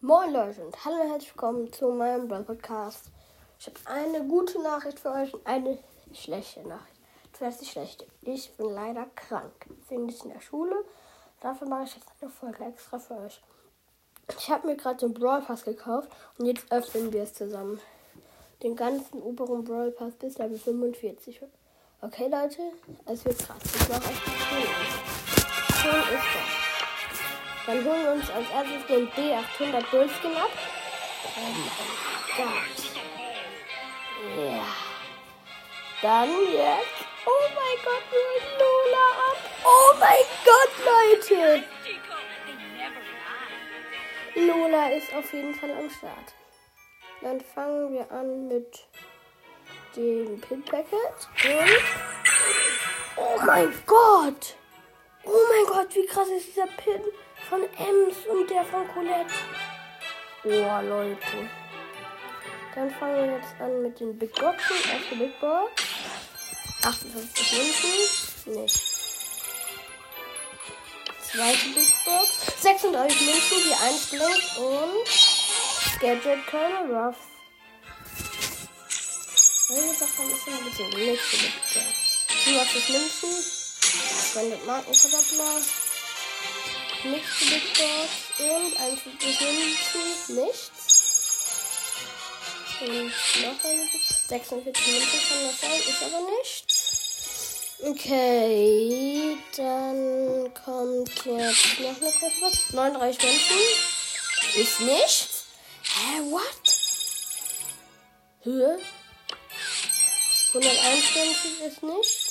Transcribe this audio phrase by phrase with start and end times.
[0.00, 3.10] Moin Leute und hallo und herzlich willkommen zu meinem Brawl Podcast.
[3.58, 5.76] Ich habe eine gute Nachricht für euch und eine
[6.12, 7.00] schlechte Nachricht.
[7.32, 8.06] Zuerst die schlechte.
[8.22, 9.66] Ich bin leider krank.
[9.68, 10.84] Deswegen nicht in der Schule.
[11.40, 13.42] Dafür mache ich jetzt eine Folge extra für euch.
[14.38, 16.08] Ich habe mir gerade den Brawl Pass gekauft
[16.38, 17.80] und jetzt öffnen wir es zusammen.
[18.62, 21.40] Den ganzen oberen Brawl Pass bis Level 45.
[22.02, 22.62] Okay Leute,
[23.04, 23.58] es wird krass.
[23.64, 25.74] Ich mache euch die.
[25.74, 26.67] Schon ist das.
[27.68, 30.50] Dann holen wir uns als erstes den D800 Bullskin ab.
[31.36, 31.68] Oh mein
[32.34, 32.78] Gott.
[34.38, 34.64] Ja.
[36.00, 37.06] Dann jetzt.
[37.26, 39.36] Oh mein Gott, wir holen Lola ab.
[39.66, 41.64] Oh mein Gott, Leute.
[44.34, 46.32] Lola ist auf jeden Fall am Start.
[47.20, 48.86] Dann fangen wir an mit
[49.94, 51.28] dem Pin Packet.
[51.44, 51.82] Und.
[53.16, 54.54] Oh mein Gott.
[55.22, 57.02] Oh mein Gott, wie krass ist dieser Pin
[57.48, 59.34] von Ems und der von Colette.
[60.44, 61.50] Oh, Leute.
[62.74, 64.76] Dann fangen wir jetzt an mit den Big Boxen.
[64.92, 65.82] Erste Big Box.
[66.84, 68.62] 58 Münzen.
[68.62, 68.82] Nicht.
[71.22, 72.62] Zweite Big Box.
[72.62, 75.04] 36 Münzen, die 1 blinkt und
[76.00, 77.18] Gadget Colonel Ruffs.
[79.70, 82.44] Eine Sache bisschen ein bisschen nächste Big Box.
[82.44, 83.32] 87 Münzen.
[84.32, 84.86] 200
[87.04, 87.10] Markenverdoppler.
[87.10, 90.34] Nächste Big Box und ein Münzen.
[90.36, 90.76] Nichts.
[92.80, 93.88] Und noch eine
[94.28, 96.66] 46 Münzen kann das sein, ist aber nichts.
[97.80, 102.72] Okay, dann kommt jetzt noch eine große Box.
[102.72, 103.58] 39 Münzen.
[104.56, 105.44] Ist nichts.
[105.84, 106.78] Hä, what?
[108.42, 108.78] Höhe?
[110.54, 112.24] 121 ist nichts.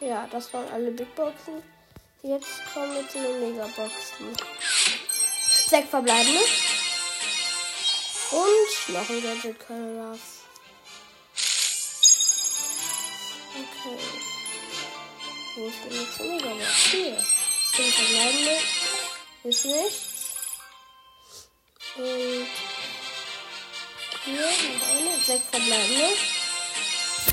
[0.00, 1.62] Ja, das waren alle Big Boxen.
[2.24, 4.36] Jetzt kommen wir zu den Megaboxen.
[5.66, 6.38] Sechs verbleibende.
[8.30, 10.20] Und noch ein Gadget Colors.
[13.50, 13.98] Okay.
[15.56, 16.76] Wo ist denn jetzt die Megabox?
[16.92, 17.18] Hier.
[17.72, 18.58] Fünf verbleibende.
[19.42, 20.36] Ist nichts.
[21.96, 22.46] Und
[24.24, 25.18] hier noch eine.
[25.24, 26.16] Sechs verbleibende.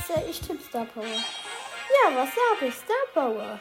[0.07, 1.05] Ja ich tipp Star Power.
[1.05, 2.73] Ja, was sag ich?
[2.73, 3.59] Star Power.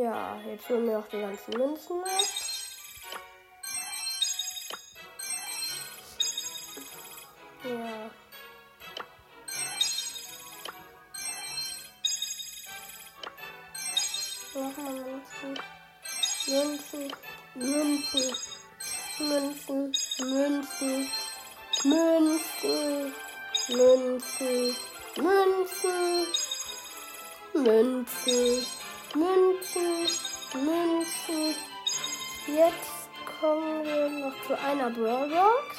[0.00, 2.10] Ja, jetzt holen wir noch die ganzen Münzen ab.
[7.62, 8.10] Ja.
[14.54, 15.60] Nochmal Münzen.
[16.48, 17.12] Münzen.
[17.54, 18.36] Münzen.
[19.20, 19.92] Münzen.
[20.18, 21.08] Münzen.
[21.84, 23.14] Münzen.
[23.68, 24.76] Münzen.
[25.16, 26.26] Münzen.
[27.54, 28.83] Münzen.
[29.14, 30.08] Münzen,
[30.54, 31.54] Münzen.
[32.48, 33.08] Jetzt
[33.40, 35.76] kommen wir noch zu einer Brawlbox.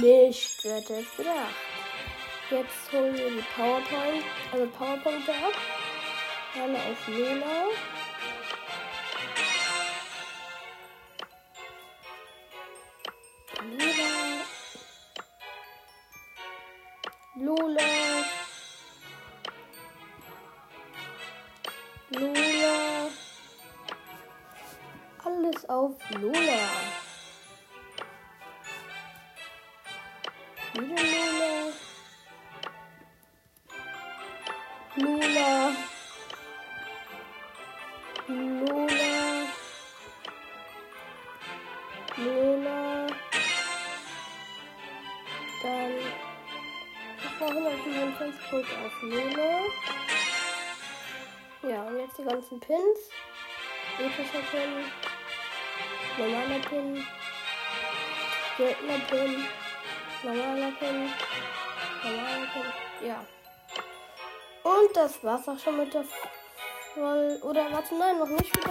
[0.00, 1.54] Nicht, wer hätte es gedacht.
[2.50, 5.54] Jetzt holen wir die PowerPoint, also PowerPoint ab.
[6.56, 7.68] Eine auf Lola.
[13.78, 14.44] Lola.
[17.36, 18.43] Lola.
[22.14, 23.08] Lola.
[25.24, 26.62] Alles auf Lola.
[30.74, 31.72] Wieder Lola.
[34.96, 35.72] Lola.
[38.28, 39.46] Lola.
[42.16, 43.06] Lola.
[45.62, 45.94] Dann
[47.40, 50.13] nochmal 154 Punkte auf Lola.
[52.24, 53.10] Die ganzen Pins.
[53.98, 54.84] Epischer Pin,
[56.18, 57.06] normaler Pin,
[58.56, 59.44] Gegner Pin,
[60.22, 61.10] normaler Pin,
[62.02, 63.06] normaler Pin.
[63.06, 63.24] Ja.
[64.62, 66.04] Und das war's auch schon mit der
[66.94, 67.38] Voll.
[67.42, 68.70] Oder warte, nein, noch nicht so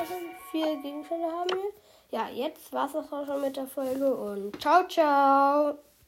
[0.51, 1.72] viele Gegenstände haben wir.
[2.10, 5.78] Ja, jetzt war's auch schon mit der Folge und ciao, ciao.